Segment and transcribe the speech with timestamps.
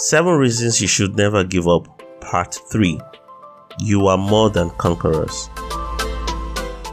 [0.00, 1.86] Seven Reasons You Should Never Give Up,
[2.22, 2.98] Part 3
[3.80, 5.50] You Are More Than Conquerors.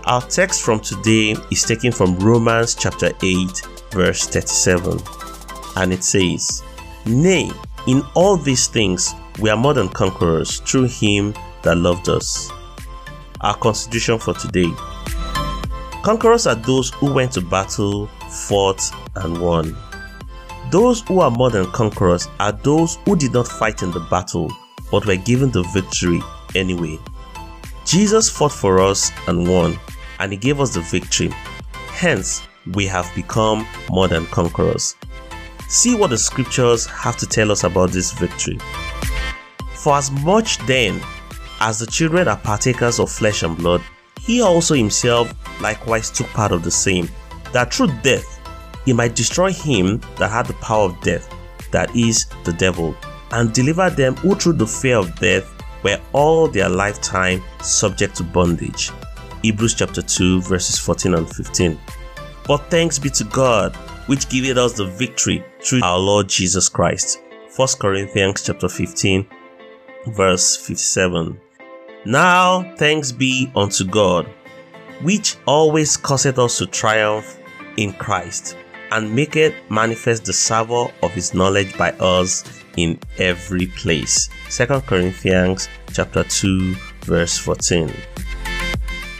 [0.04, 5.00] Our text from today is taken from Romans chapter 8, verse 37.
[5.78, 6.64] And it says,
[7.06, 7.50] Nay,
[7.88, 12.52] in all these things we are more than conquerors through him that loved us.
[13.40, 14.70] Our constitution for today.
[16.04, 18.82] Conquerors are those who went to battle, fought,
[19.16, 19.78] and won.
[20.70, 24.52] Those who are more than conquerors are those who did not fight in the battle
[24.92, 26.22] but were given the victory
[26.56, 27.00] anyway.
[27.86, 29.80] Jesus fought for us and won
[30.20, 31.30] and He gave us the victory.
[31.92, 32.42] Hence,
[32.74, 34.96] we have become more than conquerors.
[35.70, 38.60] See what the scriptures have to tell us about this victory.
[39.74, 41.02] For as much then
[41.62, 43.82] as the children are partakers of flesh and blood,
[44.20, 47.10] he also himself likewise took part of the same,
[47.54, 48.37] that through death
[48.88, 51.30] he might destroy him that had the power of death,
[51.72, 52.96] that is, the devil,
[53.32, 58.24] and deliver them who through the fear of death were all their lifetime subject to
[58.24, 58.92] bondage.
[59.42, 61.78] Hebrews chapter 2, verses 14 and 15.
[62.48, 63.76] But thanks be to God,
[64.06, 67.20] which giveth us the victory through our Lord Jesus Christ.
[67.58, 69.28] 1 Corinthians chapter 15,
[70.14, 71.38] verse 57.
[72.06, 74.30] Now thanks be unto God,
[75.02, 77.38] which always causeth us to triumph
[77.76, 78.56] in Christ,
[78.92, 82.44] and maketh manifest the savour of his knowledge by us
[82.78, 84.30] in every place.
[84.50, 87.92] 2 Corinthians chapter 2, verse 14.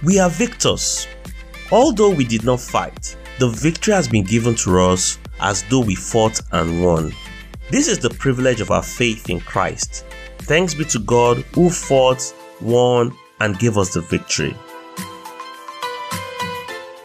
[0.04, 1.08] We are victors.
[1.72, 5.96] Although we did not fight, the victory has been given to us as though we
[5.96, 7.14] fought and won.
[7.70, 10.06] This is the privilege of our faith in Christ.
[10.40, 14.56] Thanks be to God who fought, won, and gave us the victory.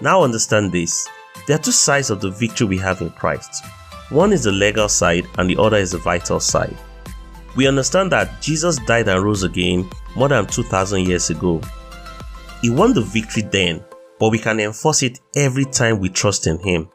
[0.00, 1.09] Now understand this.
[1.47, 3.65] There are two sides of the victory we have in Christ.
[4.11, 6.77] One is the legal side and the other is the vital side.
[7.57, 11.61] We understand that Jesus died and rose again more than 2000 years ago
[12.63, 13.85] he won the victory then,
[14.21, 16.89] but we can enforce it every time we trust in Him.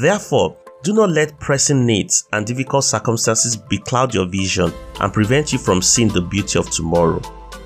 [0.00, 5.58] Therefore, do not let pressing needs and difficult circumstances becloud your vision and prevent you
[5.58, 7.20] from seeing the beauty of tomorrow.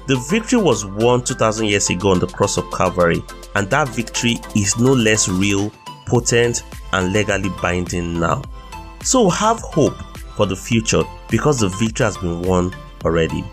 [0.08, 3.22] The victory was won 2000 years ago on the cross of Calvary,
[3.54, 5.72] and that victory is no less real,
[6.06, 8.42] potent, and legally binding now.
[9.02, 9.96] So have hope
[10.36, 13.44] for the future because the victory has been won already.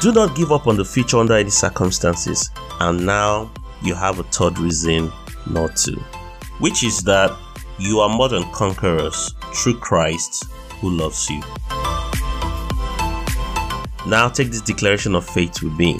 [0.00, 2.50] Do not give up on the future under any circumstances.
[2.80, 3.50] And now
[3.82, 5.12] you have a third reason
[5.48, 5.92] not to,
[6.58, 7.36] which is that
[7.78, 10.44] you are more than conquerors through Christ
[10.80, 11.40] who loves you.
[14.06, 15.98] Now take this declaration of faith with me.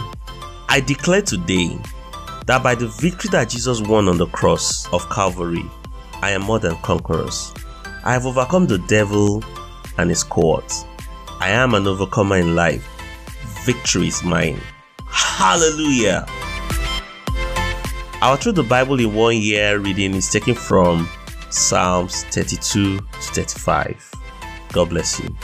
[0.69, 1.79] I declare today
[2.47, 5.65] that by the victory that Jesus won on the cross of Calvary,
[6.23, 7.53] I am more than conquerors.
[8.05, 9.45] I have overcome the devil
[9.99, 10.85] and his cohorts.
[11.41, 12.89] I am an overcomer in life
[13.63, 14.61] victory is mine.
[15.07, 16.27] Hallelujah.
[18.21, 21.09] Our Through the Bible in One Year reading is taken from
[21.51, 24.13] Psalms 32 to 35.
[24.73, 25.35] God bless you.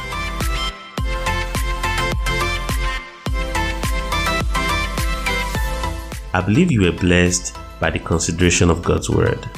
[6.35, 9.49] I believe you were blessed by the consideration of God's Word.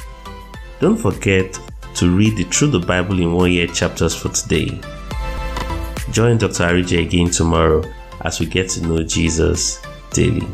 [0.80, 1.60] Don't forget
[1.96, 4.80] to read the Through the Bible in One Year chapters for today.
[6.10, 6.64] Join Dr.
[6.64, 7.84] Arije again tomorrow
[8.22, 10.48] as we get to know Jesus daily.